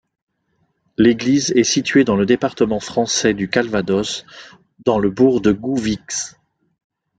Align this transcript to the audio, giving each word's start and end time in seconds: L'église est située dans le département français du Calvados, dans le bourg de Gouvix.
L'église 0.97 1.51
est 1.51 1.63
située 1.63 2.03
dans 2.03 2.15
le 2.15 2.25
département 2.25 2.79
français 2.79 3.35
du 3.35 3.49
Calvados, 3.51 4.25
dans 4.83 4.97
le 4.97 5.11
bourg 5.11 5.41
de 5.41 5.51
Gouvix. 5.51 6.39